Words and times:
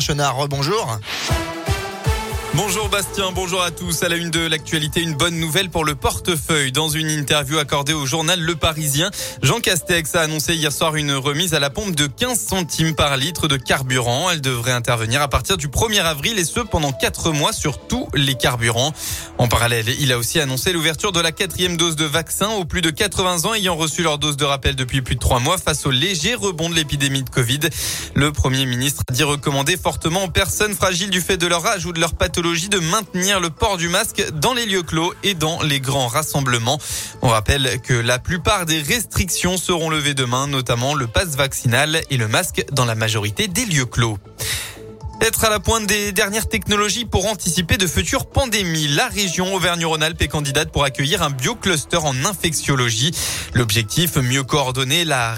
Chenard, 0.00 0.48
bonjour. 0.48 0.98
Bonjour 2.56 2.88
Bastien, 2.88 3.32
bonjour 3.32 3.62
à 3.62 3.72
tous. 3.72 4.04
À 4.04 4.08
la 4.08 4.14
une 4.14 4.30
de 4.30 4.46
l'actualité, 4.46 5.02
une 5.02 5.14
bonne 5.14 5.40
nouvelle 5.40 5.70
pour 5.70 5.84
le 5.84 5.96
portefeuille. 5.96 6.70
Dans 6.70 6.88
une 6.88 7.10
interview 7.10 7.58
accordée 7.58 7.94
au 7.94 8.06
journal 8.06 8.40
Le 8.40 8.54
Parisien, 8.54 9.10
Jean 9.42 9.58
Castex 9.58 10.14
a 10.14 10.20
annoncé 10.20 10.54
hier 10.54 10.70
soir 10.70 10.94
une 10.94 11.10
remise 11.10 11.54
à 11.54 11.58
la 11.58 11.68
pompe 11.68 11.96
de 11.96 12.06
15 12.06 12.38
centimes 12.38 12.94
par 12.94 13.16
litre 13.16 13.48
de 13.48 13.56
carburant. 13.56 14.30
Elle 14.30 14.40
devrait 14.40 14.70
intervenir 14.70 15.20
à 15.20 15.26
partir 15.26 15.56
du 15.56 15.66
1er 15.66 16.02
avril 16.02 16.38
et 16.38 16.44
ce 16.44 16.60
pendant 16.60 16.92
4 16.92 17.32
mois 17.32 17.52
sur 17.52 17.88
tous 17.88 18.06
les 18.14 18.36
carburants. 18.36 18.92
En 19.38 19.48
parallèle, 19.48 19.86
il 19.98 20.12
a 20.12 20.18
aussi 20.18 20.38
annoncé 20.38 20.72
l'ouverture 20.72 21.10
de 21.10 21.20
la 21.20 21.32
quatrième 21.32 21.76
dose 21.76 21.96
de 21.96 22.04
vaccin 22.04 22.50
aux 22.50 22.64
plus 22.64 22.82
de 22.82 22.90
80 22.90 23.46
ans 23.46 23.54
ayant 23.54 23.74
reçu 23.74 24.04
leur 24.04 24.18
dose 24.18 24.36
de 24.36 24.44
rappel 24.44 24.76
depuis 24.76 25.02
plus 25.02 25.16
de 25.16 25.20
3 25.20 25.40
mois 25.40 25.58
face 25.58 25.86
au 25.86 25.90
léger 25.90 26.36
rebond 26.36 26.70
de 26.70 26.76
l'épidémie 26.76 27.24
de 27.24 27.30
Covid. 27.30 27.60
Le 28.14 28.30
Premier 28.30 28.64
ministre 28.64 29.02
a 29.08 29.12
dit 29.12 29.24
recommander 29.24 29.76
fortement 29.76 30.22
aux 30.22 30.30
personnes 30.30 30.74
fragiles 30.74 31.10
du 31.10 31.20
fait 31.20 31.36
de 31.36 31.48
leur 31.48 31.66
âge 31.66 31.84
ou 31.84 31.92
de 31.92 31.98
leur 31.98 32.14
pathologie 32.14 32.43
de 32.44 32.78
maintenir 32.78 33.40
le 33.40 33.48
port 33.48 33.78
du 33.78 33.88
masque 33.88 34.22
dans 34.34 34.52
les 34.52 34.66
lieux 34.66 34.82
clos 34.82 35.14
et 35.22 35.32
dans 35.32 35.62
les 35.62 35.80
grands 35.80 36.08
rassemblements. 36.08 36.78
On 37.22 37.28
rappelle 37.28 37.80
que 37.82 37.94
la 37.94 38.18
plupart 38.18 38.66
des 38.66 38.82
restrictions 38.82 39.56
seront 39.56 39.88
levées 39.88 40.12
demain, 40.12 40.46
notamment 40.46 40.94
le 40.94 41.06
passe 41.06 41.36
vaccinal 41.36 42.02
et 42.10 42.18
le 42.18 42.28
masque 42.28 42.66
dans 42.70 42.84
la 42.84 42.94
majorité 42.94 43.48
des 43.48 43.64
lieux 43.64 43.86
clos. 43.86 44.18
Être 45.20 45.44
à 45.44 45.50
la 45.50 45.60
pointe 45.60 45.86
des 45.86 46.12
dernières 46.12 46.48
technologies 46.48 47.04
pour 47.04 47.26
anticiper 47.26 47.76
de 47.76 47.86
futures 47.86 48.26
pandémies. 48.26 48.88
La 48.88 49.08
région 49.08 49.54
Auvergne-Rhône-Alpes 49.54 50.20
est 50.20 50.28
candidate 50.28 50.70
pour 50.70 50.84
accueillir 50.84 51.22
un 51.22 51.30
biocluster 51.30 51.98
en 51.98 52.24
infectiologie. 52.24 53.12
L'objectif, 53.54 54.16
mieux 54.16 54.42
coordonner 54.42 55.04
la, 55.04 55.36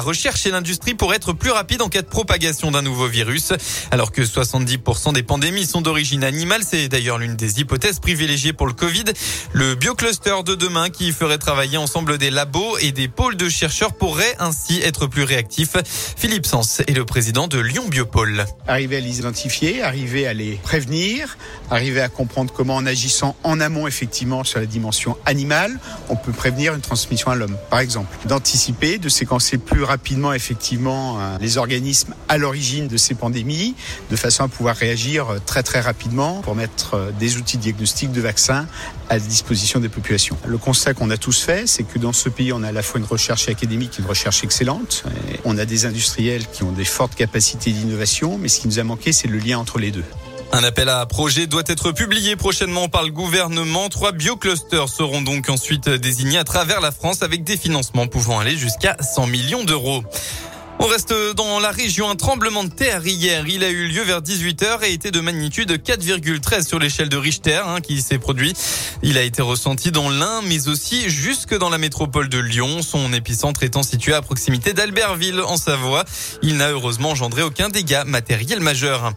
recherche 0.00 0.46
et 0.46 0.50
l'industrie 0.50 0.94
pour 0.94 1.14
être 1.14 1.32
plus 1.32 1.50
rapide 1.50 1.82
en 1.82 1.88
cas 1.88 2.02
de 2.02 2.06
propagation 2.06 2.70
d'un 2.70 2.82
nouveau 2.82 3.08
virus. 3.08 3.52
Alors 3.90 4.12
que 4.12 4.22
70% 4.22 5.14
des 5.14 5.22
pandémies 5.22 5.66
sont 5.66 5.80
d'origine 5.80 6.22
animale, 6.22 6.62
c'est 6.68 6.88
d'ailleurs 6.88 7.18
l'une 7.18 7.34
des 7.34 7.60
hypothèses 7.60 8.00
privilégiées 8.00 8.52
pour 8.52 8.66
le 8.66 8.74
Covid. 8.74 9.04
Le 9.52 9.74
biocluster 9.74 10.42
de 10.44 10.54
demain 10.54 10.90
qui 10.90 11.12
ferait 11.12 11.38
travailler 11.38 11.78
ensemble 11.78 12.18
des 12.18 12.30
labos 12.30 12.76
et 12.78 12.92
des 12.92 13.08
pôles 13.08 13.36
de 13.36 13.48
chercheurs 13.48 13.94
pourrait 13.94 14.36
ainsi 14.38 14.80
être 14.82 15.06
plus 15.06 15.24
réactif. 15.24 15.76
Philippe 16.16 16.46
Sens 16.46 16.80
est 16.86 16.94
le 16.94 17.04
président 17.04 17.48
de 17.48 17.58
Lyon 17.58 17.86
Biopôle. 17.88 18.44
Arriver 18.68 18.98
à 18.98 19.00
identifier, 19.18 19.82
arriver 19.82 20.26
à 20.26 20.34
les 20.34 20.54
prévenir, 20.62 21.36
arriver 21.70 22.00
à 22.00 22.08
comprendre 22.08 22.52
comment 22.52 22.76
en 22.76 22.86
agissant 22.86 23.36
en 23.42 23.60
amont 23.60 23.86
effectivement 23.86 24.44
sur 24.44 24.60
la 24.60 24.66
dimension 24.66 25.16
animale, 25.26 25.78
on 26.08 26.16
peut 26.16 26.32
prévenir 26.32 26.74
une 26.74 26.80
transmission 26.80 27.30
à 27.30 27.34
l'homme, 27.34 27.56
par 27.70 27.80
exemple. 27.80 28.16
D'anticiper, 28.26 28.98
de 28.98 29.08
séquencer 29.08 29.58
plus 29.58 29.82
rapidement 29.82 30.32
effectivement 30.32 31.18
euh, 31.20 31.36
les 31.40 31.58
organismes 31.58 32.14
à 32.28 32.38
l'origine 32.38 32.88
de 32.88 32.96
ces 32.96 33.14
pandémies, 33.14 33.74
de 34.10 34.16
façon 34.16 34.44
à 34.44 34.48
pouvoir 34.48 34.76
réagir 34.76 35.30
euh, 35.30 35.38
très 35.44 35.62
très 35.62 35.80
rapidement 35.80 36.40
pour 36.42 36.54
mettre 36.54 36.94
euh, 36.94 37.10
des 37.18 37.36
outils 37.36 37.56
de 37.56 37.62
diagnostic 37.62 38.12
de 38.12 38.20
vaccins 38.20 38.66
à 39.08 39.18
disposition 39.18 39.80
des 39.80 39.88
populations. 39.88 40.36
Le 40.46 40.58
constat 40.58 40.94
qu'on 40.94 41.10
a 41.10 41.16
tous 41.16 41.40
fait, 41.42 41.66
c'est 41.66 41.82
que 41.82 41.98
dans 41.98 42.12
ce 42.12 42.28
pays, 42.28 42.52
on 42.52 42.62
a 42.62 42.68
à 42.68 42.72
la 42.72 42.82
fois 42.82 43.00
une 43.00 43.06
recherche 43.06 43.48
académique, 43.48 43.98
une 43.98 44.06
recherche 44.06 44.44
excellente, 44.44 45.04
on 45.44 45.58
a 45.58 45.64
des 45.64 45.86
industriels 45.86 46.46
qui 46.52 46.62
ont 46.62 46.72
des 46.72 46.84
fortes 46.84 47.14
capacités 47.14 47.72
d'innovation, 47.72 48.38
mais 48.38 48.48
ce 48.48 48.60
qui 48.60 48.68
nous 48.68 48.78
a 48.78 48.84
manqué 48.84 49.12
c'est 49.12 49.28
le 49.28 49.38
lien 49.38 49.58
entre 49.58 49.78
les 49.78 49.90
deux. 49.90 50.04
Un 50.52 50.62
appel 50.62 50.88
à 50.88 51.04
projet 51.06 51.48
doit 51.48 51.64
être 51.66 51.90
publié 51.90 52.36
prochainement 52.36 52.88
par 52.88 53.02
le 53.02 53.10
gouvernement. 53.10 53.88
Trois 53.88 54.12
bioclusters 54.12 54.88
seront 54.88 55.20
donc 55.20 55.48
ensuite 55.48 55.88
désignés 55.88 56.38
à 56.38 56.44
travers 56.44 56.80
la 56.80 56.92
France 56.92 57.22
avec 57.22 57.42
des 57.42 57.56
financements 57.56 58.06
pouvant 58.06 58.38
aller 58.38 58.56
jusqu'à 58.56 58.96
100 59.00 59.26
millions 59.26 59.64
d'euros. 59.64 60.04
On 60.80 60.86
reste 60.86 61.14
dans 61.36 61.60
la 61.60 61.70
région. 61.70 62.10
Un 62.10 62.16
tremblement 62.16 62.64
de 62.64 62.68
terre 62.68 63.06
hier. 63.06 63.46
Il 63.46 63.64
a 63.64 63.70
eu 63.70 63.86
lieu 63.86 64.02
vers 64.02 64.20
18h 64.20 64.84
et 64.84 64.92
était 64.92 65.10
de 65.10 65.20
magnitude 65.20 65.72
4,13 65.72 66.66
sur 66.66 66.78
l'échelle 66.78 67.08
de 67.08 67.16
Richter 67.16 67.62
hein, 67.66 67.80
qui 67.80 68.02
s'est 68.02 68.18
produit. 68.18 68.52
Il 69.02 69.16
a 69.16 69.22
été 69.22 69.40
ressenti 69.40 69.90
dans 69.90 70.10
l'Ain, 70.10 70.42
mais 70.46 70.68
aussi 70.68 71.08
jusque 71.08 71.56
dans 71.56 71.70
la 71.70 71.78
métropole 71.78 72.28
de 72.28 72.38
Lyon. 72.38 72.82
Son 72.82 73.12
épicentre 73.12 73.62
étant 73.62 73.82
situé 73.82 74.12
à 74.14 74.22
proximité 74.22 74.72
d'Albertville 74.72 75.40
en 75.40 75.56
Savoie. 75.56 76.04
Il 76.42 76.56
n'a 76.56 76.70
heureusement 76.70 77.10
engendré 77.10 77.42
aucun 77.42 77.68
dégât 77.68 78.04
matériel 78.04 78.60
majeur. 78.60 79.12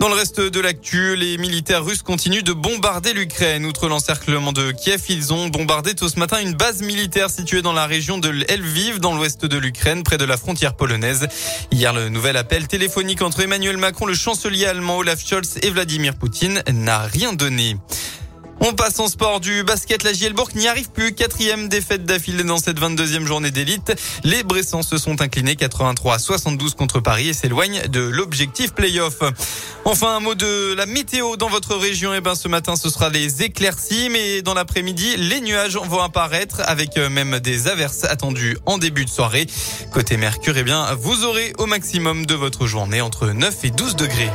Dans 0.00 0.08
le 0.08 0.14
reste 0.14 0.40
de 0.40 0.60
l'actu, 0.60 1.14
les 1.14 1.36
militaires 1.36 1.84
russes 1.84 2.00
continuent 2.00 2.42
de 2.42 2.54
bombarder 2.54 3.12
l'Ukraine. 3.12 3.66
Outre 3.66 3.86
l'encerclement 3.86 4.50
de 4.50 4.72
Kiev, 4.72 5.02
ils 5.10 5.34
ont 5.34 5.48
bombardé 5.48 5.94
tôt 5.94 6.08
ce 6.08 6.18
matin 6.18 6.40
une 6.40 6.54
base 6.54 6.80
militaire 6.80 7.28
située 7.28 7.60
dans 7.60 7.74
la 7.74 7.84
région 7.84 8.16
de 8.16 8.30
Lviv, 8.30 8.98
dans 8.98 9.14
l'ouest 9.14 9.44
de 9.44 9.58
l'Ukraine, 9.58 10.02
près 10.02 10.16
de 10.16 10.24
la 10.24 10.38
frontière 10.38 10.74
polonaise. 10.74 11.28
Hier, 11.70 11.92
le 11.92 12.08
nouvel 12.08 12.38
appel 12.38 12.66
téléphonique 12.66 13.20
entre 13.20 13.40
Emmanuel 13.40 13.76
Macron, 13.76 14.06
le 14.06 14.14
chancelier 14.14 14.64
allemand 14.64 14.96
Olaf 14.96 15.22
Scholz 15.22 15.58
et 15.60 15.68
Vladimir 15.68 16.14
Poutine 16.14 16.62
n'a 16.72 17.00
rien 17.00 17.34
donné. 17.34 17.76
On 18.62 18.74
passe 18.74 19.00
en 19.00 19.08
sport 19.08 19.40
du 19.40 19.64
basket. 19.64 20.02
La 20.02 20.12
Gielbourg 20.12 20.50
n'y 20.54 20.68
arrive 20.68 20.90
plus. 20.90 21.14
Quatrième 21.14 21.68
défaite 21.68 22.04
d'affilée 22.04 22.44
dans 22.44 22.58
cette 22.58 22.78
22e 22.78 23.24
journée 23.24 23.50
d'élite. 23.50 23.94
Les 24.22 24.42
Bressans 24.42 24.82
se 24.82 24.98
sont 24.98 25.22
inclinés 25.22 25.56
83 25.56 26.14
à 26.14 26.18
72 26.18 26.74
contre 26.74 27.00
Paris 27.00 27.30
et 27.30 27.32
s'éloignent 27.32 27.88
de 27.88 28.00
l'objectif 28.00 28.74
playoff. 28.74 29.20
Enfin, 29.86 30.16
un 30.16 30.20
mot 30.20 30.34
de 30.34 30.74
la 30.74 30.84
météo 30.84 31.36
dans 31.36 31.48
votre 31.48 31.74
région. 31.74 32.12
Eh 32.14 32.20
ben, 32.20 32.34
ce 32.34 32.48
matin, 32.48 32.76
ce 32.76 32.90
sera 32.90 33.08
les 33.08 33.42
éclaircies, 33.42 34.10
mais 34.10 34.42
dans 34.42 34.54
l'après-midi, 34.54 35.16
les 35.16 35.40
nuages 35.40 35.76
vont 35.76 36.02
apparaître 36.02 36.60
avec 36.66 36.98
euh, 36.98 37.08
même 37.08 37.40
des 37.40 37.66
averses 37.66 38.04
attendues 38.04 38.58
en 38.66 38.76
début 38.76 39.06
de 39.06 39.10
soirée. 39.10 39.46
Côté 39.90 40.18
Mercure, 40.18 40.58
eh 40.58 40.64
bien, 40.64 40.86
vous 40.96 41.24
aurez 41.24 41.54
au 41.56 41.64
maximum 41.64 42.26
de 42.26 42.34
votre 42.34 42.66
journée 42.66 43.00
entre 43.00 43.28
9 43.28 43.64
et 43.64 43.70
12 43.70 43.96
degrés. 43.96 44.30